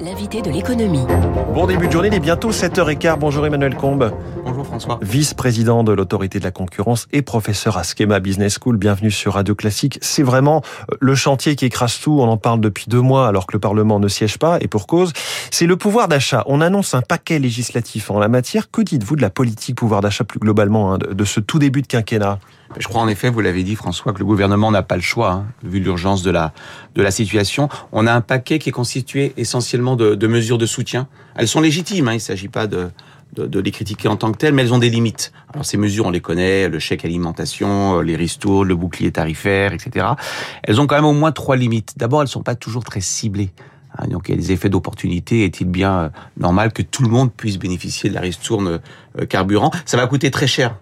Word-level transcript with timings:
L'invité 0.00 0.40
de 0.40 0.50
l'économie. 0.50 1.04
Bon 1.54 1.66
début 1.66 1.88
de 1.88 1.92
journée, 1.92 2.08
il 2.08 2.14
est 2.14 2.20
bientôt 2.20 2.52
7h15. 2.52 3.18
Bonjour 3.18 3.44
Emmanuel 3.44 3.74
Combe. 3.74 4.12
Bonjour 4.44 4.64
François. 4.64 4.98
Vice-président 5.02 5.82
de 5.82 5.92
l'autorité 5.92 6.38
de 6.38 6.44
la 6.44 6.52
concurrence 6.52 7.08
et 7.12 7.22
professeur 7.22 7.76
à 7.76 7.82
Schema 7.82 8.20
Business 8.20 8.58
School. 8.60 8.76
Bienvenue 8.76 9.10
sur 9.10 9.34
Radio 9.34 9.54
Classique. 9.54 9.98
C'est 10.00 10.22
vraiment 10.22 10.62
euh, 10.90 10.96
le 11.00 11.14
chantier 11.14 11.56
qui 11.56 11.64
écrase 11.64 11.98
tout. 11.98 12.20
On 12.20 12.28
en 12.28 12.36
parle 12.36 12.60
depuis 12.60 12.86
deux 12.88 13.00
mois 13.00 13.26
alors 13.26 13.46
que 13.46 13.54
le 13.54 13.60
Parlement 13.60 13.98
ne 13.98 14.08
siège 14.08 14.38
pas 14.38 14.58
et 14.60 14.68
pour 14.68 14.86
cause. 14.86 15.12
C'est 15.50 15.66
le 15.66 15.76
pouvoir 15.76 16.08
d'achat. 16.08 16.44
On 16.46 16.60
annonce 16.60 16.94
un 16.94 17.02
paquet 17.02 17.38
législatif 17.38 18.10
en 18.10 18.18
la 18.18 18.28
matière. 18.28 18.70
Que 18.70 18.82
dites-vous 18.82 19.16
de 19.16 19.22
la 19.22 19.30
politique 19.30 19.76
pouvoir 19.76 20.00
d'achat 20.00 20.24
plus 20.24 20.38
globalement, 20.38 20.94
hein, 20.94 20.98
de 20.98 21.24
ce 21.24 21.40
tout 21.40 21.58
début 21.58 21.82
de 21.82 21.88
quinquennat? 21.88 22.38
Je 22.78 22.88
crois 22.88 23.02
en 23.02 23.08
effet, 23.08 23.30
vous 23.30 23.40
l'avez 23.40 23.62
dit 23.62 23.76
François, 23.76 24.12
que 24.12 24.18
le 24.18 24.24
gouvernement 24.24 24.70
n'a 24.70 24.82
pas 24.82 24.96
le 24.96 25.02
choix, 25.02 25.32
hein, 25.32 25.46
vu 25.62 25.80
l'urgence 25.80 26.22
de 26.22 26.30
la, 26.30 26.52
de 26.94 27.02
la 27.02 27.10
situation. 27.10 27.68
On 27.92 28.06
a 28.06 28.12
un 28.12 28.20
paquet 28.20 28.58
qui 28.58 28.68
est 28.68 28.72
constitué 28.72 29.32
essentiellement 29.36 29.96
de, 29.96 30.14
de 30.14 30.26
mesures 30.26 30.58
de 30.58 30.66
soutien. 30.66 31.08
Elles 31.34 31.48
sont 31.48 31.60
légitimes, 31.60 32.08
hein, 32.08 32.12
il 32.12 32.16
ne 32.16 32.20
s'agit 32.20 32.48
pas 32.48 32.66
de, 32.66 32.90
de, 33.34 33.46
de, 33.46 33.60
les 33.60 33.70
critiquer 33.70 34.08
en 34.08 34.16
tant 34.16 34.32
que 34.32 34.38
telles, 34.38 34.54
mais 34.54 34.62
elles 34.62 34.74
ont 34.74 34.78
des 34.78 34.90
limites. 34.90 35.32
Alors 35.52 35.64
ces 35.64 35.76
mesures, 35.76 36.06
on 36.06 36.10
les 36.10 36.20
connaît, 36.20 36.68
le 36.68 36.78
chèque 36.78 37.04
alimentation, 37.04 38.00
les 38.00 38.16
ristournes, 38.16 38.68
le 38.68 38.76
bouclier 38.76 39.12
tarifaire, 39.12 39.72
etc. 39.72 40.06
Elles 40.62 40.80
ont 40.80 40.86
quand 40.86 40.96
même 40.96 41.04
au 41.04 41.12
moins 41.12 41.32
trois 41.32 41.56
limites. 41.56 41.94
D'abord, 41.96 42.22
elles 42.22 42.28
sont 42.28 42.42
pas 42.42 42.54
toujours 42.54 42.84
très 42.84 43.00
ciblées. 43.00 43.50
Hein, 43.98 44.08
donc 44.08 44.28
il 44.28 44.32
y 44.32 44.34
a 44.34 44.40
des 44.40 44.52
effets 44.52 44.68
d'opportunité. 44.68 45.44
Est-il 45.44 45.66
bien 45.66 45.92
euh, 45.92 46.08
normal 46.38 46.72
que 46.72 46.82
tout 46.82 47.02
le 47.02 47.10
monde 47.10 47.32
puisse 47.32 47.58
bénéficier 47.58 48.10
de 48.10 48.14
la 48.14 48.20
ristourne 48.20 48.80
euh, 49.18 49.26
carburant? 49.26 49.70
Ça 49.84 49.96
va 49.96 50.06
coûter 50.06 50.30
très 50.30 50.46
cher 50.46 50.76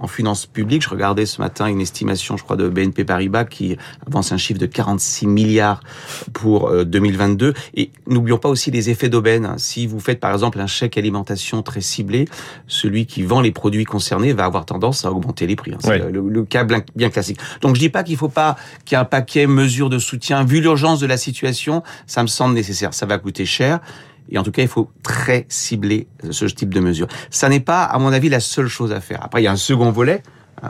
en 0.00 0.06
finances 0.06 0.46
publiques. 0.46 0.82
Je 0.82 0.88
regardais 0.88 1.26
ce 1.26 1.40
matin 1.40 1.66
une 1.66 1.80
estimation, 1.80 2.36
je 2.36 2.42
crois, 2.42 2.56
de 2.56 2.68
BNP 2.68 3.04
Paribas 3.04 3.44
qui 3.44 3.76
avance 4.06 4.32
un 4.32 4.36
chiffre 4.36 4.58
de 4.58 4.66
46 4.66 5.26
milliards 5.26 5.82
pour 6.32 6.72
2022. 6.84 7.48
Euh, 7.48 7.52
Et 7.74 7.90
n'oublions 8.06 8.38
pas 8.38 8.48
aussi 8.48 8.70
les 8.70 8.90
effets 8.90 9.08
d'aubaine. 9.08 9.54
Si 9.58 9.86
vous 9.86 10.00
faites 10.00 10.20
par 10.20 10.32
exemple 10.32 10.60
un 10.60 10.66
chèque 10.66 10.96
alimentation 10.98 11.62
très 11.62 11.80
ciblé, 11.80 12.26
celui 12.66 13.06
qui 13.06 13.22
vend 13.22 13.40
les 13.40 13.52
produits 13.52 13.84
concernés 13.84 14.32
va 14.32 14.46
avoir 14.46 14.64
tendance 14.64 15.04
à 15.04 15.12
augmenter 15.12 15.46
les 15.46 15.56
prix. 15.56 15.72
Hein. 15.72 15.78
C'est 15.80 15.98
le, 15.98 16.44
cas 16.44 16.64
bien 16.64 17.10
classique. 17.10 17.38
Donc 17.60 17.76
je 17.76 17.80
dis 17.80 17.90
pas 17.90 18.02
qu'il 18.02 18.16
faut 18.16 18.28
pas 18.28 18.56
qu'il 18.84 18.96
y 18.96 18.98
ait 18.98 19.02
un 19.02 19.04
paquet 19.04 19.46
mesures 19.46 19.90
de 19.90 19.98
soutien. 19.98 20.44
Vu 20.44 20.60
l'urgence 20.60 21.00
de 21.00 21.06
la 21.06 21.16
situation, 21.16 21.82
ça 22.06 22.22
me 22.22 22.28
semble 22.28 22.54
nécessaire. 22.54 22.94
Ça 22.94 23.06
va 23.06 23.18
coûter 23.18 23.44
cher. 23.44 23.80
Et 24.30 24.38
en 24.38 24.42
tout 24.42 24.52
cas, 24.52 24.62
il 24.62 24.68
faut 24.68 24.90
très 25.02 25.46
cibler 25.48 26.06
ce 26.30 26.44
type 26.46 26.72
de 26.72 26.80
mesures. 26.80 27.08
Ça 27.30 27.48
n'est 27.48 27.60
pas, 27.60 27.84
à 27.84 27.98
mon 27.98 28.12
avis, 28.12 28.28
la 28.28 28.40
seule 28.40 28.68
chose 28.68 28.92
à 28.92 29.00
faire. 29.00 29.20
Après, 29.22 29.40
il 29.42 29.44
y 29.44 29.48
a 29.48 29.52
un 29.52 29.56
second 29.56 29.90
volet 29.90 30.22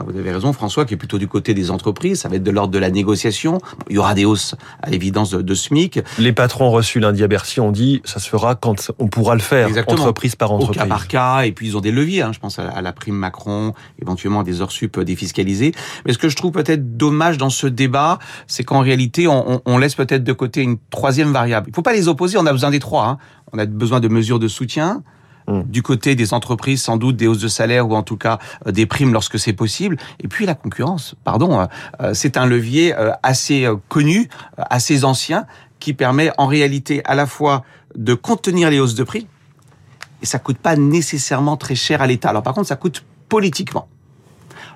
vous 0.05 0.17
avez 0.17 0.31
raison, 0.31 0.53
François, 0.53 0.85
qui 0.85 0.93
est 0.93 0.97
plutôt 0.97 1.17
du 1.17 1.27
côté 1.27 1.53
des 1.53 1.71
entreprises. 1.71 2.21
Ça 2.21 2.29
va 2.29 2.37
être 2.37 2.43
de 2.43 2.51
l'ordre 2.51 2.73
de 2.73 2.79
la 2.79 2.89
négociation. 2.89 3.59
Il 3.89 3.95
y 3.95 3.99
aura 3.99 4.13
des 4.13 4.25
hausses 4.25 4.55
à 4.81 4.89
l'évidence 4.89 5.31
de, 5.31 5.53
SMIC. 5.53 5.99
Les 6.17 6.31
patrons 6.33 6.71
reçus 6.71 6.99
lundi 6.99 7.23
à 7.23 7.27
Bercy 7.27 7.59
ont 7.59 7.71
dit 7.71 8.01
ça 8.05 8.19
se 8.19 8.29
fera 8.29 8.55
quand 8.55 8.91
on 8.99 9.07
pourra 9.07 9.35
le 9.35 9.41
faire, 9.41 9.67
Exactement. 9.67 9.99
entreprise 9.99 10.35
par 10.35 10.51
entreprise. 10.51 10.81
Au 10.81 10.83
cas 10.83 10.87
par 10.87 11.07
cas. 11.07 11.41
Et 11.41 11.51
puis 11.51 11.67
ils 11.67 11.77
ont 11.77 11.81
des 11.81 11.91
leviers. 11.91 12.21
Hein. 12.21 12.31
Je 12.33 12.39
pense 12.39 12.57
à 12.57 12.81
la 12.81 12.93
prime 12.93 13.15
Macron, 13.15 13.73
éventuellement 14.01 14.43
des 14.43 14.61
heures 14.61 14.71
sup 14.71 14.99
défiscalisées. 14.99 15.73
Mais 16.05 16.13
ce 16.13 16.17
que 16.17 16.29
je 16.29 16.35
trouve 16.35 16.51
peut-être 16.51 16.97
dommage 16.97 17.37
dans 17.37 17.49
ce 17.49 17.67
débat, 17.67 18.19
c'est 18.47 18.63
qu'en 18.63 18.79
réalité, 18.79 19.27
on, 19.27 19.61
on, 19.65 19.77
laisse 19.77 19.95
peut-être 19.95 20.23
de 20.23 20.33
côté 20.33 20.61
une 20.61 20.77
troisième 20.89 21.31
variable. 21.31 21.67
Il 21.67 21.71
ne 21.71 21.75
faut 21.75 21.81
pas 21.81 21.93
les 21.93 22.07
opposer. 22.07 22.37
On 22.37 22.45
a 22.45 22.51
besoin 22.51 22.71
des 22.71 22.79
trois. 22.79 23.05
Hein. 23.05 23.17
On 23.51 23.59
a 23.59 23.65
besoin 23.65 23.99
de 23.99 24.07
mesures 24.07 24.39
de 24.39 24.47
soutien 24.47 25.03
Hum. 25.51 25.63
Du 25.67 25.83
côté 25.83 26.15
des 26.15 26.33
entreprises, 26.33 26.81
sans 26.81 26.97
doute 26.97 27.17
des 27.17 27.27
hausses 27.27 27.39
de 27.39 27.47
salaire 27.47 27.89
ou 27.89 27.95
en 27.95 28.03
tout 28.03 28.15
cas 28.15 28.39
euh, 28.67 28.71
des 28.71 28.85
primes 28.85 29.11
lorsque 29.11 29.37
c'est 29.37 29.53
possible. 29.53 29.97
Et 30.21 30.27
puis 30.27 30.45
la 30.45 30.55
concurrence, 30.55 31.15
pardon, 31.23 31.59
euh, 31.59 31.65
euh, 32.01 32.13
c'est 32.13 32.37
un 32.37 32.45
levier 32.45 32.93
assez 33.23 33.67
connu, 33.89 34.29
assez 34.57 35.03
ancien, 35.03 35.45
qui 35.79 35.93
permet 35.93 36.31
en 36.37 36.45
réalité 36.45 37.01
à 37.05 37.15
la 37.15 37.25
fois 37.25 37.63
de 37.95 38.13
contenir 38.13 38.69
les 38.69 38.79
hausses 38.79 38.95
de 38.95 39.03
prix, 39.03 39.27
et 40.21 40.25
ça 40.25 40.39
coûte 40.39 40.57
pas 40.57 40.75
nécessairement 40.75 41.57
très 41.57 41.75
cher 41.75 42.01
à 42.01 42.07
l'État. 42.07 42.29
Alors 42.29 42.43
par 42.43 42.53
contre, 42.53 42.67
ça 42.67 42.75
coûte 42.75 43.03
politiquement. 43.27 43.87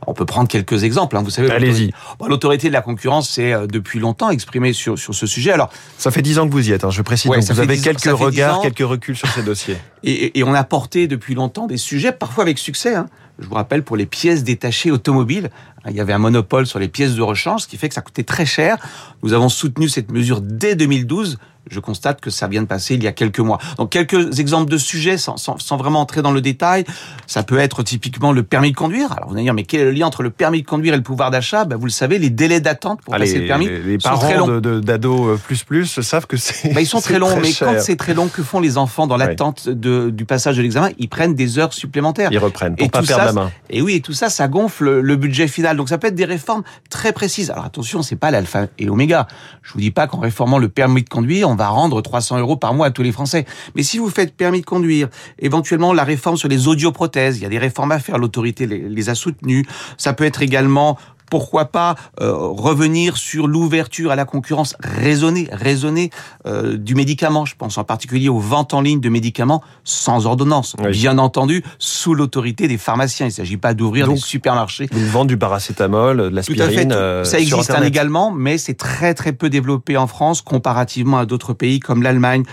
On 0.08 0.14
peut 0.14 0.26
prendre 0.26 0.48
quelques 0.48 0.84
exemples. 0.84 1.18
Hein. 1.18 1.22
Vous 1.24 1.30
savez, 1.30 1.52
allez-y. 1.52 1.92
L'autorité 2.28 2.68
de 2.68 2.74
la 2.74 2.82
concurrence 2.82 3.30
s'est 3.30 3.54
euh, 3.54 3.68
depuis 3.68 4.00
longtemps 4.00 4.30
exprimée 4.30 4.74
sur 4.74 4.98
sur 4.98 5.14
ce 5.14 5.28
sujet. 5.28 5.52
Alors, 5.52 5.70
ça 5.98 6.12
fait 6.12 6.22
dix 6.22 6.40
ans 6.40 6.48
que 6.48 6.52
vous 6.52 6.70
y 6.70 6.72
êtes. 6.72 6.84
Hein, 6.84 6.90
je 6.90 7.02
précise. 7.02 7.32
donc 7.32 7.44
vous 7.44 7.60
avez 7.60 7.80
quelques 7.80 8.04
regards, 8.06 8.62
quelques 8.62 8.80
reculs 8.80 9.16
sur 9.16 9.28
ces 9.30 9.44
dossiers. 9.44 9.78
Et, 10.04 10.38
et, 10.40 10.44
on 10.44 10.54
a 10.54 10.64
porté 10.64 11.08
depuis 11.08 11.34
longtemps 11.34 11.66
des 11.68 11.78
sujets, 11.78 12.12
parfois 12.12 12.44
avec 12.44 12.60
succès. 12.60 12.96
Hein. 12.96 13.08
Je 13.40 13.48
vous 13.48 13.56
rappelle 13.56 13.84
pour 13.84 13.98
les 13.98 14.06
pièces 14.06 14.44
détachées 14.44 14.92
automobiles, 14.92 15.50
il 15.90 15.96
y 15.96 16.02
avait 16.02 16.14
un 16.14 16.20
monopole 16.20 16.66
sur 16.66 16.80
les 16.80 16.88
pièces 16.88 17.16
de 17.16 17.22
rechange, 17.22 17.62
ce 17.62 17.68
qui 17.68 17.78
fait 17.78 17.90
que 17.90 17.96
ça 17.96 18.02
coûtait 18.02 18.24
très 18.24 18.46
cher. 18.46 18.78
Nous 19.24 19.34
avons 19.34 19.50
soutenu 19.50 19.90
cette 19.90 20.12
mesure 20.12 20.42
dès 20.42 20.76
2012 20.76 21.38
je 21.70 21.80
constate 21.80 22.22
que 22.22 22.30
ça 22.30 22.48
vient 22.48 22.62
de 22.62 22.68
passer 22.68 22.96
il 22.96 23.04
y 23.04 23.08
a 23.08 23.12
quelques 23.12 23.40
mois. 23.40 23.58
Donc 23.78 23.92
quelques 23.92 24.40
exemples 24.40 24.70
de 24.70 24.78
sujets 24.78 25.18
sans, 25.18 25.38
sans, 25.38 25.58
sans, 25.58 25.78
vraiment 25.78 26.02
entrer 26.02 26.22
dans 26.22 26.32
le 26.32 26.42
détail. 26.42 26.86
Ça 27.28 27.44
peut 27.44 27.58
être 27.58 27.84
typiquement 27.84 28.32
le 28.32 28.44
permis 28.44 28.72
de 28.72 28.76
conduire. 28.76 29.12
Alors 29.12 29.30
vous 29.30 29.36
allez 29.36 29.44
dire, 29.44 29.54
mais 29.54 29.64
quel 29.64 29.82
est 29.82 29.86
le 29.86 29.92
lien 29.92 30.06
entre 30.06 30.24
le 30.24 30.30
permis 30.30 30.62
de 30.62 30.68
conduire 30.68 30.94
et 30.94 30.98
le 30.98 31.04
pouvoir 31.04 31.32
d'achat? 31.32 31.66
Ben, 31.66 31.76
Vous 31.78 31.86
le 31.86 31.92
savez, 31.92 32.20
les 32.20 32.30
délais 32.30 32.60
d'attente 32.60 33.02
pour 33.02 33.16
passer 33.16 33.40
le 33.40 33.48
permis 33.48 33.68
les, 33.68 33.98
parents 33.98 34.20
sont 34.20 34.28
très 34.28 34.38
longs. 34.38 34.60
d'ados 34.60 35.28
euh, 35.28 35.38
plus 35.38 35.64
plus 35.64 36.02
savent 36.02 36.28
que 36.28 36.38
c'est 36.38 36.74
ben, 36.74 36.82
Ils 36.82 36.88
sont 36.88 37.02
très 37.02 37.20
longs, 37.20 37.36
mais 37.42 37.52
quand 37.54 37.76
c'est 37.80 37.96
très 37.96 38.14
long, 38.14 38.28
que 38.28 38.44
font 38.44 38.60
les 38.60 38.78
enfants 38.78 39.08
dans 39.08 39.18
l'attente 39.18 39.70
du 39.70 40.26
passage 40.26 40.58
de 40.58 40.62
l'examen? 40.62 40.90
Ils 40.98 41.10
prennent 41.10 41.36
des 41.36 41.60
heures 41.60 41.74
supplémentaires. 41.74 42.30
Ils 42.32 42.38
reprennent 42.38 42.76
pour 42.76 42.86
et 42.86 42.90
pas 42.90 43.02
perdre 43.02 43.24
ça, 43.24 43.26
la 43.26 43.34
main. 43.34 43.52
Et 43.70 43.82
oui, 43.82 43.96
et 43.96 44.02
tout 44.02 44.14
ça, 44.14 44.30
ça 44.30 44.48
gonfle 44.48 45.00
le 45.00 45.16
budget 45.16 45.48
final. 45.48 45.75
Donc 45.76 45.90
ça 45.90 45.98
peut 45.98 46.08
être 46.08 46.16
des 46.16 46.26
réformes 46.26 46.64
très 46.90 47.14
précises. 47.14 47.52
Alors 47.52 47.66
attention, 47.66 48.02
c'est 48.02 48.16
pas 48.16 48.32
l'alpha 48.32 48.68
et 48.78 48.86
l'oméga. 48.86 49.28
Je 49.62 49.74
vous 49.74 49.80
dis 49.80 49.92
pas 49.92 50.08
qu'en 50.08 50.20
réformant 50.20 50.58
le 50.58 50.70
permis 50.70 51.04
de 51.04 51.10
conduire, 51.10 51.50
on 51.50 51.56
va 51.56 51.68
rendre 51.68 52.02
300 52.02 52.40
euros 52.40 52.58
par 52.58 52.74
mois 52.74 52.88
à 52.88 52.92
tous 52.92 53.04
les 53.04 53.12
Français. 53.12 53.46
Mais 53.76 53.84
si 53.84 53.98
vous 53.98 54.10
faites 54.10 54.36
permis 54.36 54.62
de 54.62 54.66
conduire, 54.66 55.10
éventuellement 55.40 55.94
la 55.94 56.04
réforme 56.04 56.38
sur 56.38 56.50
les 56.50 56.68
audioprothèses, 56.68 57.38
il 57.38 57.44
y 57.44 57.46
a 57.46 57.50
des 57.50 57.58
réformes 57.58 57.92
à 57.92 58.00
faire, 58.00 58.18
l'autorité 58.18 58.68
les, 58.68 58.80
les 58.80 59.10
a 59.10 59.16
soutenues. 59.16 59.66
Ça 59.98 60.14
peut 60.14 60.26
être 60.26 60.42
également 60.42 60.98
pourquoi 61.30 61.66
pas 61.66 61.96
euh, 62.22 62.34
revenir 62.34 63.18
sur 63.18 63.48
l'ouverture 63.48 64.12
à 64.12 64.16
la 64.16 64.26
concurrence 64.26 64.76
raisonnée, 64.80 65.48
raisonnée 65.52 66.10
euh, 66.46 66.78
du 66.78 66.96
médicament. 66.96 67.46
Je 67.46 67.56
pense 67.56 67.78
en 67.78 67.84
particulier 67.84 68.30
aux 68.30 68.40
ventes 68.40 68.74
en 68.74 68.82
ligne 68.82 69.00
de 69.00 69.10
médicaments 69.10 69.64
sans 69.84 70.26
ordonnance, 70.26 70.76
bien 70.92 71.18
entendu 71.18 71.64
sous 71.80 72.14
l'autorité 72.14 72.68
des 72.68 72.78
pharmaciens. 72.78 73.28
Il 73.28 73.30
ne 73.30 73.34
s'agit 73.34 73.58
pas 73.58 73.74
d'ouvrir 73.74 74.08
des 74.08 74.18
supermarchés. 74.18 74.90
Ils 74.92 75.06
vendent 75.06 75.28
du 75.28 75.38
paracétamol, 75.38 76.18
de 76.18 76.36
l'aspirine. 76.36 76.92
Euh, 76.92 77.24
ça 77.24 77.40
existe 77.40 77.74
également, 77.84 78.32
mais 78.32 78.58
c'est 78.58 78.74
très 78.74 79.14
très 79.14 79.34
peu 79.34 79.50
développé 79.50 79.98
en 79.98 80.08
France 80.08 80.42
comparativement 80.42 81.18
à 81.18 81.26
d'autres 81.26 81.54
pays 81.54 81.80
comme 81.80 82.04
l'Allemagne. 82.04 82.44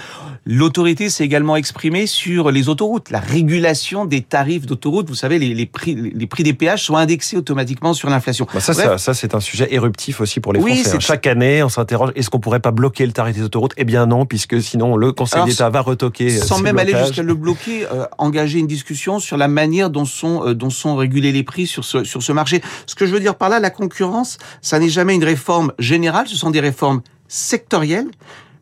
L'autorité 0.44 1.08
s'est 1.08 1.24
également 1.24 1.54
exprimée 1.54 2.06
sur 2.06 2.50
les 2.50 2.68
autoroutes, 2.68 3.10
la 3.10 3.20
régulation 3.20 4.06
des 4.06 4.22
tarifs 4.22 4.66
d'autoroute. 4.66 5.08
Vous 5.08 5.14
savez, 5.14 5.38
les, 5.38 5.54
les, 5.54 5.66
prix, 5.66 5.94
les 5.94 6.26
prix 6.26 6.42
des 6.42 6.52
péages 6.52 6.84
sont 6.84 6.96
indexés 6.96 7.36
automatiquement 7.36 7.94
sur 7.94 8.10
l'inflation. 8.10 8.48
Bah 8.52 8.58
ça, 8.58 8.74
ça, 8.74 8.98
ça 8.98 9.14
c'est 9.14 9.36
un 9.36 9.40
sujet 9.40 9.68
éruptif 9.72 10.20
aussi 10.20 10.40
pour 10.40 10.52
les 10.52 10.60
Français. 10.60 10.96
Hein. 10.96 11.00
Chaque 11.00 11.28
année, 11.28 11.62
on 11.62 11.68
s'interroge 11.68 12.10
est-ce 12.16 12.28
qu'on 12.28 12.40
pourrait 12.40 12.60
pas 12.60 12.72
bloquer 12.72 13.06
le 13.06 13.12
tarif 13.12 13.36
des 13.36 13.42
autoroutes? 13.42 13.72
Eh 13.76 13.84
bien 13.84 14.06
non, 14.06 14.26
puisque 14.26 14.60
sinon 14.60 14.96
le 14.96 15.12
Conseil 15.12 15.44
d'État 15.44 15.70
va 15.70 15.80
retoquer. 15.80 16.38
Euh, 16.38 16.42
sans 16.42 16.58
même 16.58 16.78
aller 16.78 16.96
jusqu'à 16.96 17.22
le 17.22 17.34
bloquer, 17.34 17.86
euh, 17.92 18.06
engager 18.18 18.58
une 18.58 18.66
discussion 18.66 19.20
sur 19.20 19.36
la 19.36 19.46
manière 19.46 19.90
dont 19.90 20.04
sont 20.04 20.46
euh, 20.46 20.54
dont 20.54 20.70
sont 20.70 20.96
régulés 20.96 21.30
les 21.30 21.44
prix 21.44 21.68
sur 21.68 21.84
ce 21.84 22.02
sur 22.02 22.22
ce 22.22 22.32
marché. 22.32 22.62
Ce 22.86 22.96
que 22.96 23.06
je 23.06 23.12
veux 23.12 23.20
dire 23.20 23.36
par 23.36 23.48
là, 23.48 23.60
la 23.60 23.70
concurrence, 23.70 24.38
ça 24.60 24.80
n'est 24.80 24.88
jamais 24.88 25.14
une 25.14 25.24
réforme 25.24 25.72
générale, 25.78 26.26
ce 26.26 26.36
sont 26.36 26.50
des 26.50 26.60
réformes 26.60 27.02
sectorielles 27.28 28.08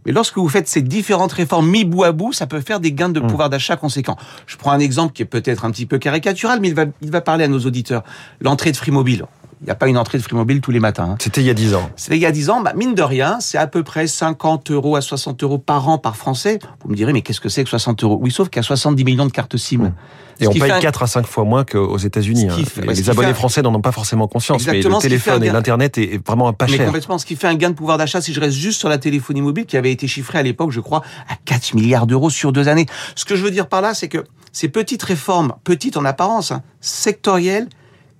mais 0.06 0.12
lorsque 0.12 0.38
vous 0.38 0.49
faites 0.49 0.69
ces 0.69 0.83
différentes 0.83 1.33
réformes 1.33 1.69
mis 1.69 1.84
bout 1.84 2.05
à 2.05 2.12
bout, 2.12 2.33
ça 2.33 2.47
peut 2.47 2.61
faire 2.61 2.81
des 2.81 2.93
gains 2.93 3.09
de 3.09 3.21
mmh. 3.21 3.27
pouvoir 3.27 3.50
d'achat 3.50 3.77
conséquents. 3.77 4.16
Je 4.47 4.56
prends 4.56 4.72
un 4.72 4.78
exemple 4.78 5.12
qui 5.12 5.22
est 5.22 5.27
peut-être 5.27 5.65
un 5.65 5.71
petit 5.71 5.87
peu 5.87 5.99
caricatural, 5.99 6.61
mais 6.61 6.69
il 6.69 6.75
va, 6.75 6.84
il 7.03 7.11
va 7.11 7.21
parler 7.21 7.44
à 7.44 7.49
nos 7.49 7.61
auditeurs. 7.61 8.03
L'entrée 8.41 8.72
de 8.72 8.77
Free 8.77 8.93
Mobile. 8.93 9.27
Il 9.60 9.66
n'y 9.66 9.71
a 9.71 9.75
pas 9.75 9.88
une 9.88 9.98
entrée 9.98 10.16
de 10.16 10.22
Free 10.22 10.37
Mobile 10.37 10.62
tous 10.62 10.71
les 10.71 10.81
matins. 10.81 11.10
Hein. 11.12 11.16
C'était 11.21 11.43
il 11.43 11.47
y 11.47 11.50
a 11.50 11.54
10 11.54 11.75
ans. 11.75 11.91
C'était 11.94 12.16
il 12.16 12.22
y 12.22 12.26
a 12.26 12.32
10 12.32 12.48
ans. 12.48 12.62
Bah, 12.62 12.72
mine 12.75 12.94
de 12.94 13.03
rien, 13.03 13.41
c'est 13.41 13.59
à 13.59 13.66
peu 13.66 13.82
près 13.82 14.06
50 14.06 14.71
euros 14.71 14.97
à 14.97 15.03
60 15.03 15.43
euros 15.43 15.59
par 15.59 15.87
an 15.88 15.98
par 15.98 16.16
Français. 16.16 16.59
Vous 16.82 16.91
me 16.91 16.97
direz, 16.97 17.12
mais 17.12 17.20
qu'est-ce 17.20 17.43
que 17.43 17.50
c'est 17.50 17.62
que 17.62 17.69
60 17.69 18.02
euros? 18.05 18.19
Oui, 18.23 18.31
sauf 18.31 18.49
qu'il 18.49 18.56
y 18.56 18.61
a 18.61 18.62
70 18.62 19.05
millions 19.05 19.26
de 19.26 19.32
cartes 19.32 19.58
SIM. 19.58 19.79
Mmh. 19.79 19.93
Et 20.40 20.49
on 20.49 20.52
paye 20.52 20.73
4 20.81 21.02
à 21.02 21.06
5 21.06 21.26
fois 21.26 21.44
moins 21.44 21.64
qu'aux 21.64 21.99
États-Unis. 21.99 22.49
Hein. 22.49 22.56
Les 22.87 23.11
abonnés 23.11 23.34
français 23.34 23.61
n'en 23.61 23.75
ont 23.75 23.82
pas 23.82 23.93
forcément 23.93 24.26
conscience, 24.26 24.62
Exactement, 24.62 24.96
mais 24.96 25.05
le 25.05 25.08
téléphone 25.08 25.44
et 25.44 25.50
l'Internet 25.50 25.99
est 25.99 26.26
vraiment 26.26 26.50
pas 26.55 26.67
cher. 26.67 26.79
Mais 26.79 26.87
complètement, 26.87 27.19
ce 27.19 27.26
qui 27.26 27.37
fait 27.37 27.46
un 27.46 27.55
gain 27.55 27.69
de 27.69 27.75
pouvoir 27.75 27.99
d'achat, 27.99 28.23
si 28.23 28.32
je 28.32 28.40
reste 28.40 28.56
juste 28.56 28.79
sur 28.79 28.88
la 28.88 28.96
téléphonie 28.96 29.43
mobile, 29.43 29.67
qui 29.67 29.76
avait 29.76 29.93
été 29.93 30.06
chiffré 30.06 30.38
à 30.38 30.43
l'époque, 30.43 30.70
je 30.70 30.81
crois, 30.81 31.02
à 31.29 31.34
4 31.44 31.75
milliards 31.75 32.06
d'euros 32.06 32.31
sur 32.31 32.52
deux 32.52 32.69
années. 32.69 32.87
Ce 33.14 33.26
que 33.26 33.37
je 33.37 33.44
veux 33.44 33.50
dire 33.50 33.69
par 33.69 33.82
là, 33.82 33.93
c'est 33.93 34.08
que 34.08 34.25
ces 34.52 34.69
petites 34.69 35.02
réformes, 35.02 35.52
petites 35.64 35.99
en 35.99 36.06
apparence, 36.06 36.52
hein, 36.52 36.62
sectorielles, 36.81 37.69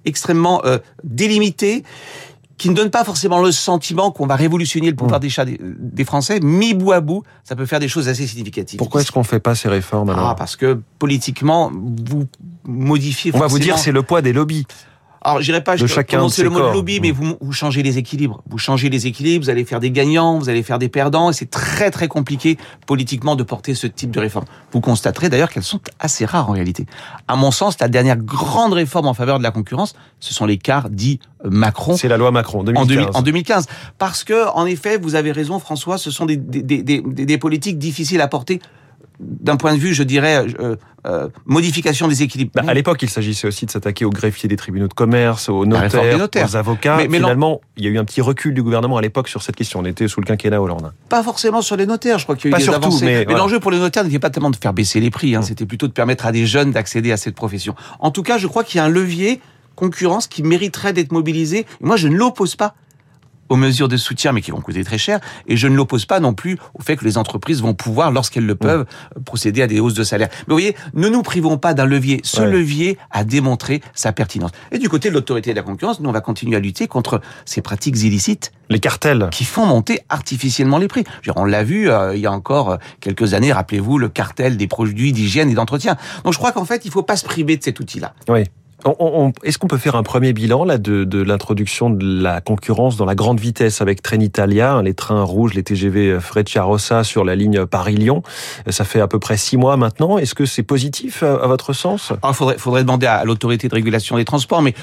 extrêmement 0.05 0.63
euh, 0.65 0.79
qui 2.61 2.69
ne 2.69 2.75
donne 2.75 2.91
pas 2.91 3.05
forcément 3.05 3.43
le 3.43 3.53
sentiment 3.53 4.11
qu'on 4.11 4.27
va 4.27 4.37
révolutionner 4.37 4.91
le 4.91 4.97
pouvoir 4.97 5.19
mmh. 5.19 5.45
des, 5.47 5.59
des, 5.63 6.05
Français, 6.05 6.41
mis 6.41 6.75
bout 6.75 6.93
à 6.93 7.01
bout, 7.01 7.23
ça 7.43 7.57
peut 7.57 7.65
faire 7.65 7.81
des 7.81 7.89
choses 7.89 8.07
assez 8.07 8.27
significatives. 8.27 8.77
Pourquoi 8.77 9.01
est-ce 9.01 9.11
qu'on 9.13 9.25
fait 9.25 9.41
pas 9.41 9.55
ces 9.55 9.71
réformes 9.71 10.11
alors? 10.11 10.29
Ah, 10.29 10.35
parce 10.35 10.57
que 10.57 10.79
politiquement, 10.99 11.73
vous 11.73 12.27
modifiez. 12.65 13.31
On 13.35 13.39
va 13.39 13.47
vous 13.47 13.59
dire 13.59 13.79
c'est 13.79 13.93
le 13.93 14.03
poids 14.03 14.21
des 14.21 14.35
lobbies. 14.35 14.67
Alors, 15.23 15.43
j'irai 15.43 15.63
pas 15.63 15.77
de 15.77 15.87
c'est 15.87 16.43
le 16.43 16.51
mot 16.51 16.61
de 16.61 16.73
lobby, 16.73 16.99
mais 16.99 17.11
vous, 17.11 17.37
vous 17.41 17.53
changez 17.53 17.83
les 17.83 17.99
équilibres. 17.99 18.43
Vous 18.49 18.57
changez 18.57 18.89
les 18.89 19.07
équilibres, 19.07 19.45
vous 19.45 19.51
allez 19.51 19.67
faire 19.67 19.81
des 19.81 19.91
gagnants, 19.91 20.39
vous 20.39 20.49
allez 20.49 20.63
faire 20.63 20.79
des 20.79 20.89
perdants, 20.89 21.31
et 21.31 21.35
c'est 21.35 21.51
très 21.51 21.91
très 21.91 22.09
compliqué 22.09 22.57
politiquement 22.87 23.37
de 23.37 23.43
porter 23.43 23.75
ce 23.75 23.87
type 23.87 24.11
de 24.11 24.21
réforme. 24.21 24.47
Vous 24.73 24.81
constaterez 24.81 25.29
d'ailleurs 25.29 25.51
qu'elles 25.51 25.63
sont 25.63 25.81
assez 25.99 26.25
rares 26.25 26.49
en 26.49 26.53
réalité. 26.53 26.87
À 27.29 27.37
mon 27.37 27.51
sens, 27.51 27.79
la 27.81 27.89
dernière 27.89 28.17
grande 28.17 28.73
réforme 28.73 29.09
en 29.09 29.15
faveur 29.15 29.39
de 29.39 29.43
la 29.43 29.51
concurrence, 29.51 29.95
ce 30.21 30.33
sont 30.33 30.47
les 30.47 30.57
cars 30.57 30.89
dits 30.89 31.21
Macron. 31.45 31.97
C'est 31.97 32.09
la 32.09 32.17
loi 32.17 32.31
Macron 32.31 32.63
2015. 32.63 33.11
En, 33.15 33.23
2015. 33.23 33.67
Parce 33.99 34.25
que, 34.25 34.49
en 34.55 34.65
effet, 34.65 34.97
vous 34.97 35.17
avez 35.17 35.33
raison, 35.33 35.59
François, 35.59 35.99
ce 35.99 36.11
sont 36.11 36.25
des, 36.25 36.37
des, 36.37 36.63
des, 36.63 36.83
des, 36.83 37.03
des 37.03 37.39
politiques 37.39 37.79
difficiles 37.79 38.23
à 38.23 38.29
porter 38.29 38.61
d'un 39.21 39.57
point 39.57 39.75
de 39.75 39.79
vue, 39.79 39.93
je 39.93 40.03
dirais, 40.03 40.47
euh, 40.61 40.77
euh, 41.07 41.29
modification 41.45 42.09
des 42.09 42.23
équilibres. 42.23 42.53
Bah, 42.55 42.63
à 42.67 42.75
l'époque, 42.75 43.03
il 43.03 43.11
s'agissait 43.11 43.47
aussi 43.47 43.67
de 43.67 43.71
s'attaquer 43.71 44.05
aux 44.05 44.11
greffiers 44.11 44.49
des 44.49 44.57
tribunaux 44.57 44.89
de 44.89 44.95
commerce, 44.95 45.49
aux 45.49 45.67
notaires, 45.67 46.29
aux 46.45 46.57
avocats. 46.57 46.97
Mais, 46.97 47.19
Finalement, 47.19 47.61
il 47.77 47.85
y 47.85 47.87
a 47.87 47.91
eu 47.91 47.99
un 47.99 48.05
petit 48.05 48.23
recul 48.23 48.55
du 48.55 48.63
gouvernement 48.63 48.97
à 48.97 49.03
l'époque 49.03 49.29
sur 49.29 49.43
cette 49.43 49.57
question. 49.57 49.81
On 49.81 49.85
était 49.85 50.09
sous 50.09 50.21
le 50.21 50.27
quinquennat 50.27 50.61
Hollande. 50.61 50.93
Pas 51.09 51.23
forcément 51.23 51.61
sur 51.61 51.77
les 51.77 51.87
notaires, 51.87 52.19
je 52.19 52.25
crois 52.25 52.37
qu'il 52.37 52.51
y 52.51 52.55
a 52.55 52.59
eu 52.59 52.61
des 52.61 52.69
avancées. 52.71 53.05
Mais, 53.05 53.25
l'enjeu 53.35 53.61
pour 53.61 53.71
les 53.71 53.79
notaires 53.79 54.05
n'était 54.05 54.19
pas 54.19 54.31
tellement 54.31 54.51
de 54.51 54.57
faire 54.57 54.73
baisser 54.73 55.01
les 55.01 55.11
prix, 55.11 55.37
hein, 55.37 55.43
c'était 55.43 55.67
plutôt 55.67 55.87
de 55.87 55.93
permettre 55.93 56.27
à 56.27 56.33
des 56.33 56.47
jeunes 56.47 56.73
d'accéder 56.73 57.13
à 57.13 57.17
cette 57.17 57.35
profession. 57.35 57.75
En 57.99 58.11
tout 58.11 58.23
cas, 58.23 58.39
je 58.39 58.47
crois 58.47 58.65
qu'il 58.65 58.79
y 58.79 58.81
a 58.81 58.85
un 58.85 58.89
levier 58.89 59.41
concurrence 59.77 60.27
qui 60.27 60.43
mériterait 60.43 60.93
d'être 60.93 61.13
mobilisé. 61.13 61.67
moi, 61.81 61.97
je 61.97 62.09
ne 62.09 62.17
l'oppose 62.17 62.57
pas 62.57 62.75
aux 63.51 63.57
mesures 63.57 63.89
de 63.89 63.99
soutien, 63.99 64.33
mais 64.33 64.41
qui 64.41 64.53
vont 64.53 64.61
coûter 64.61 64.83
très 64.85 64.97
cher. 64.97 65.21
Et 65.47 65.59
je 65.59 65.69
ne 65.69 65.77
l'oppose 65.77 66.07
pas 66.07 66.21
non 66.21 66.33
plus 66.33 66.57
au 66.73 66.83
fait 66.83 66.97
que 66.97 67.05
les 67.05 67.19
entreprises 67.19 67.61
vont 67.61 67.75
pouvoir, 67.75 68.11
lorsqu'elles 68.13 68.47
le 68.47 68.55
peuvent, 68.55 68.87
procéder 69.27 69.61
à 69.61 69.67
des 69.67 69.81
hausses 69.81 69.95
de 69.95 70.05
salaire. 70.05 70.29
Mais 70.31 70.45
vous 70.49 70.55
voyez, 70.55 70.77
ne 70.95 71.09
nous 71.09 71.23
privons 71.23 71.59
pas 71.59 71.75
d'un 71.75 71.85
levier. 71.85 72.21
Ce 72.25 72.41
levier 72.41 72.97
a 73.11 73.25
démontré 73.25 73.83
sa 73.93 74.13
pertinence. 74.13 74.53
Et 74.73 74.79
du 74.79 74.89
côté 74.89 75.11
de 75.11 75.15
l'autorité 75.15 75.51
de 75.51 75.57
la 75.57 75.63
concurrence, 75.63 76.01
nous, 76.01 76.09
on 76.09 76.13
va 76.13 76.21
continuer 76.21 76.57
à 76.57 76.61
lutter 76.61 76.87
contre 76.87 77.21
ces 77.45 77.61
pratiques 77.61 78.01
illicites. 78.03 78.53
Les 78.69 78.79
cartels. 78.79 79.29
Qui 79.33 79.45
font 79.45 79.67
monter 79.67 80.01
artificiellement 80.09 80.79
les 80.79 80.87
prix. 80.87 81.05
on 81.35 81.45
l'a 81.45 81.65
vu 81.65 81.91
euh, 81.91 82.15
il 82.15 82.21
y 82.21 82.27
a 82.27 82.33
encore 82.33 82.71
euh, 82.71 82.77
quelques 83.01 83.35
années, 83.35 83.53
rappelez-vous, 83.53 83.99
le 83.99 84.09
cartel 84.09 84.57
des 84.57 84.69
produits 84.69 85.13
d'hygiène 85.13 85.51
et 85.51 85.55
d'entretien. 85.55 85.97
Donc 86.25 86.33
je 86.33 86.39
crois 86.39 86.53
qu'en 86.53 86.65
fait, 86.65 86.85
il 86.85 86.89
ne 86.89 86.93
faut 86.93 87.03
pas 87.03 87.17
se 87.17 87.25
priver 87.25 87.57
de 87.57 87.65
cet 87.65 87.81
outil-là. 87.81 88.15
Oui. 88.29 88.45
Est-ce 89.45 89.59
qu'on 89.59 89.67
peut 89.67 89.79
faire 89.79 89.97
un 89.97 90.03
premier 90.03 90.33
bilan 90.33 90.65
là 90.65 90.79
de, 90.79 91.23
l'introduction 91.23 91.91
de 91.91 92.23
la 92.23 92.41
concurrence 92.41 92.97
dans 92.97 93.05
la 93.05 93.15
grande 93.15 93.41
vitesse 93.41 93.81
avec 93.81 94.03
Trenitalia, 94.03 94.75
hein, 94.75 94.83
les 94.83 94.95
trains 94.95 95.23
rouges, 95.23 95.55
les 95.55 95.63
TGV 95.63 96.19
Frecciarossa 96.21 97.05
sur 97.05 97.25
la 97.25 97.35
ligne 97.35 97.67
Paris-Lyon? 97.67 98.23
Ça 98.69 98.85
fait 98.85 99.01
à 99.01 99.09
peu 99.09 99.19
près 99.19 99.37
six 99.37 99.57
mois 99.57 99.77
maintenant. 99.77 100.19
Est-ce 100.19 100.35
que 100.35 100.47
c'est 100.47 100.63
positif 100.63 101.23
à, 101.23 101.47
votre 101.47 101.73
sens? 101.73 102.13
Il 102.27 102.35
faudrait, 102.35 102.83
demander 102.83 103.07
à 103.07 103.25
l'autorité 103.25 103.69
de 103.69 103.75
régulation 103.75 104.17
des 104.17 104.25
transports, 104.25 104.63
mais 104.63 104.75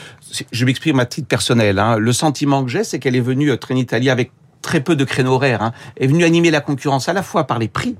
je 0.51 0.65
m'exprime 0.65 0.99
à 0.99 1.05
titre 1.05 1.27
personnel. 1.27 1.79
Hein. 1.79 1.97
Le 1.97 2.13
sentiment 2.13 2.63
que 2.63 2.69
j'ai, 2.69 2.83
c'est 2.83 2.99
qu'elle 2.99 3.15
est 3.15 3.21
venue 3.21 3.51
euh, 3.51 3.57
Trenitalia 3.57 4.11
avec 4.11 4.31
très 4.61 4.81
peu 4.81 4.95
de 4.95 5.03
créneaux 5.03 5.33
horaires, 5.33 5.61
hein, 5.61 5.71
est 5.97 6.07
venue 6.07 6.23
animer 6.23 6.51
la 6.51 6.61
concurrence 6.61 7.07
à 7.07 7.13
la 7.13 7.23
fois 7.23 7.45
par 7.45 7.59
les 7.59 7.67
prix, 7.67 7.95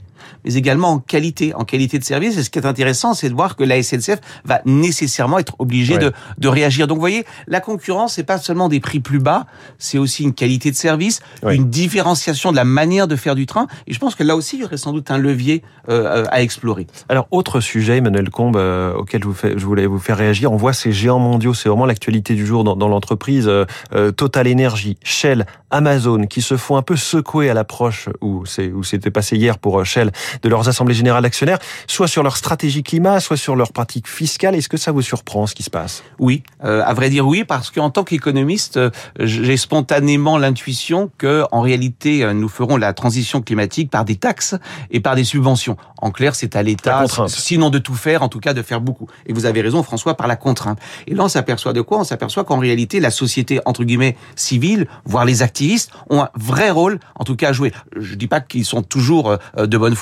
mais 0.45 0.55
également 0.55 0.91
en 0.91 0.99
qualité, 0.99 1.53
en 1.53 1.63
qualité 1.63 1.99
de 1.99 2.03
service. 2.03 2.37
Et 2.37 2.43
ce 2.43 2.49
qui 2.49 2.59
est 2.59 2.65
intéressant, 2.65 3.13
c'est 3.13 3.29
de 3.29 3.35
voir 3.35 3.55
que 3.55 3.63
la 3.63 3.81
SNCF 3.81 4.19
va 4.45 4.61
nécessairement 4.65 5.39
être 5.39 5.55
obligée 5.59 5.97
de, 5.97 6.11
de 6.37 6.47
réagir. 6.47 6.87
Donc, 6.87 6.97
vous 6.97 7.01
voyez, 7.01 7.25
la 7.47 7.59
concurrence, 7.59 8.13
c'est 8.13 8.23
pas 8.23 8.37
seulement 8.37 8.69
des 8.69 8.79
prix 8.79 8.99
plus 8.99 9.19
bas, 9.19 9.45
c'est 9.77 9.97
aussi 9.97 10.23
une 10.23 10.33
qualité 10.33 10.71
de 10.71 10.75
service, 10.75 11.21
une 11.49 11.69
différenciation 11.69 12.51
de 12.51 12.55
la 12.55 12.63
manière 12.63 13.07
de 13.07 13.15
faire 13.15 13.35
du 13.35 13.45
train. 13.45 13.67
Et 13.87 13.93
je 13.93 13.99
pense 13.99 14.15
que 14.15 14.23
là 14.23 14.35
aussi, 14.35 14.57
il 14.57 14.61
y 14.61 14.65
aurait 14.65 14.77
sans 14.77 14.93
doute 14.93 15.11
un 15.11 15.17
levier 15.17 15.63
euh, 15.89 16.25
à 16.29 16.41
explorer. 16.41 16.87
Alors, 17.09 17.27
autre 17.31 17.59
sujet, 17.59 17.97
Emmanuel 17.97 18.29
Combe, 18.29 18.57
euh, 18.57 18.93
auquel 18.93 19.21
je, 19.21 19.27
vous 19.27 19.33
fais, 19.33 19.57
je 19.57 19.65
voulais 19.65 19.85
vous 19.85 19.99
faire 19.99 20.17
réagir. 20.17 20.51
On 20.51 20.57
voit 20.57 20.73
ces 20.73 20.91
géants 20.91 21.19
mondiaux, 21.19 21.53
c'est 21.53 21.69
vraiment 21.69 21.85
l'actualité 21.85 22.35
du 22.35 22.45
jour 22.45 22.63
dans, 22.63 22.75
dans 22.75 22.87
l'entreprise. 22.87 23.47
Euh, 23.47 24.11
Total 24.11 24.47
Energy, 24.47 24.97
Shell, 25.03 25.45
Amazon, 25.71 26.25
qui 26.25 26.41
se 26.41 26.57
font 26.57 26.77
un 26.77 26.81
peu 26.81 26.95
secouer 26.95 27.49
à 27.49 27.53
l'approche 27.53 28.09
où 28.21 28.45
c'était 28.45 29.11
passé 29.11 29.35
hier 29.35 29.57
pour 29.57 29.83
Shell 29.85 30.06
de 30.41 30.49
leurs 30.49 30.67
assemblées 30.69 30.93
générales 30.93 31.23
d'actionnaires, 31.23 31.59
soit 31.87 32.07
sur 32.07 32.23
leur 32.23 32.37
stratégie 32.37 32.83
climat, 32.83 33.19
soit 33.19 33.37
sur 33.37 33.55
leurs 33.55 33.71
pratiques 33.71 34.07
fiscales. 34.07 34.55
Est-ce 34.55 34.69
que 34.69 34.77
ça 34.77 34.91
vous 34.91 35.01
surprend 35.01 35.47
ce 35.47 35.55
qui 35.55 35.63
se 35.63 35.69
passe? 35.69 36.03
Oui, 36.19 36.43
euh, 36.63 36.81
à 36.85 36.93
vrai 36.93 37.09
dire 37.09 37.27
oui, 37.27 37.43
parce 37.43 37.71
qu'en 37.71 37.89
tant 37.89 38.03
qu'économiste, 38.03 38.77
euh, 38.77 38.89
j'ai 39.19 39.57
spontanément 39.57 40.37
l'intuition 40.37 41.11
que 41.17 41.43
en 41.51 41.61
réalité 41.61 42.23
euh, 42.23 42.33
nous 42.33 42.49
ferons 42.49 42.77
la 42.77 42.93
transition 42.93 43.41
climatique 43.41 43.91
par 43.91 44.05
des 44.05 44.15
taxes 44.15 44.55
et 44.91 44.99
par 44.99 45.15
des 45.15 45.23
subventions. 45.23 45.77
En 45.99 46.11
clair, 46.11 46.35
c'est 46.35 46.55
à 46.55 46.63
l'État, 46.63 47.05
sinon 47.27 47.69
de 47.69 47.79
tout 47.79 47.95
faire, 47.95 48.23
en 48.23 48.29
tout 48.29 48.39
cas 48.39 48.53
de 48.53 48.61
faire 48.61 48.81
beaucoup. 48.81 49.07
Et 49.25 49.33
vous 49.33 49.45
avez 49.45 49.61
raison, 49.61 49.83
François, 49.83 50.15
par 50.15 50.27
la 50.27 50.35
contrainte. 50.35 50.79
Et 51.07 51.13
là, 51.13 51.23
on 51.23 51.27
s'aperçoit 51.27 51.73
de 51.73 51.81
quoi? 51.81 51.99
On 51.99 52.03
s'aperçoit 52.03 52.43
qu'en 52.43 52.59
réalité, 52.59 52.99
la 52.99 53.11
société 53.11 53.59
entre 53.65 53.83
guillemets 53.83 54.15
civile, 54.35 54.87
voire 55.05 55.25
les 55.25 55.41
activistes, 55.41 55.91
ont 56.09 56.21
un 56.21 56.29
vrai 56.35 56.69
rôle, 56.69 56.99
en 57.15 57.23
tout 57.23 57.35
cas 57.35 57.49
à 57.49 57.53
jouer. 57.53 57.71
Je 57.95 58.15
dis 58.15 58.27
pas 58.27 58.39
qu'ils 58.39 58.65
sont 58.65 58.83
toujours 58.83 59.37
de 59.57 59.77
bonne 59.77 59.95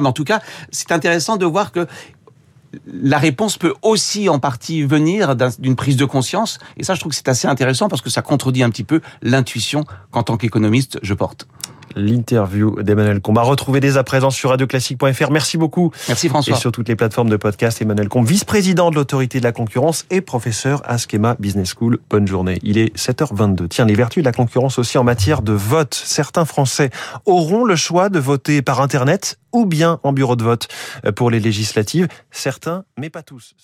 Mais 0.00 0.08
en 0.08 0.12
tout 0.12 0.24
cas, 0.24 0.40
c'est 0.70 0.92
intéressant 0.92 1.36
de 1.36 1.46
voir 1.46 1.72
que 1.72 1.86
la 2.86 3.18
réponse 3.18 3.58
peut 3.58 3.74
aussi 3.82 4.28
en 4.28 4.38
partie 4.38 4.82
venir 4.82 5.36
d'une 5.58 5.76
prise 5.76 5.96
de 5.96 6.04
conscience. 6.04 6.58
Et 6.76 6.84
ça, 6.84 6.94
je 6.94 7.00
trouve 7.00 7.10
que 7.10 7.16
c'est 7.16 7.28
assez 7.28 7.46
intéressant 7.46 7.88
parce 7.88 8.02
que 8.02 8.10
ça 8.10 8.22
contredit 8.22 8.62
un 8.62 8.70
petit 8.70 8.84
peu 8.84 9.00
l'intuition 9.20 9.84
qu'en 10.10 10.22
tant 10.22 10.36
qu'économiste, 10.36 10.98
je 11.02 11.14
porte 11.14 11.46
l'interview 11.96 12.82
d'Emmanuel 12.82 13.20
Combe. 13.20 13.38
À 13.38 13.42
retrouver 13.42 13.80
dès 13.80 13.96
à 13.96 14.04
présent 14.04 14.30
sur 14.30 14.50
radioclassique.fr. 14.50 15.30
Merci 15.30 15.56
beaucoup. 15.56 15.90
Merci 16.08 16.28
François. 16.28 16.56
Et 16.56 16.60
sur 16.60 16.72
toutes 16.72 16.88
les 16.88 16.96
plateformes 16.96 17.30
de 17.30 17.36
podcast, 17.36 17.80
Emmanuel 17.82 18.08
Combe, 18.08 18.26
vice-président 18.26 18.90
de 18.90 18.96
l'autorité 18.96 19.38
de 19.38 19.44
la 19.44 19.52
concurrence 19.52 20.06
et 20.10 20.20
professeur 20.20 20.82
à 20.84 20.98
Schema 20.98 21.36
Business 21.38 21.74
School. 21.74 21.98
Bonne 22.10 22.26
journée. 22.26 22.58
Il 22.62 22.78
est 22.78 22.96
7h22. 22.96 23.68
Tiens, 23.68 23.84
les 23.84 23.94
vertus 23.94 24.22
de 24.22 24.28
la 24.28 24.32
concurrence 24.32 24.78
aussi 24.78 24.98
en 24.98 25.04
matière 25.04 25.42
de 25.42 25.52
vote. 25.52 25.94
Certains 25.94 26.44
Français 26.44 26.90
auront 27.26 27.64
le 27.64 27.76
choix 27.76 28.08
de 28.08 28.18
voter 28.18 28.62
par 28.62 28.80
Internet 28.80 29.38
ou 29.52 29.66
bien 29.66 30.00
en 30.02 30.12
bureau 30.12 30.36
de 30.36 30.44
vote 30.44 30.68
pour 31.16 31.30
les 31.30 31.40
législatives. 31.40 32.08
Certains, 32.30 32.84
mais 32.98 33.10
pas 33.10 33.22
tous. 33.22 33.54